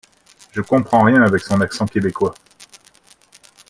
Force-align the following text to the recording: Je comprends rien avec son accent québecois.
Je 0.53 0.61
comprends 0.61 1.03
rien 1.03 1.21
avec 1.21 1.43
son 1.43 1.61
accent 1.61 1.85
québecois. 1.85 2.33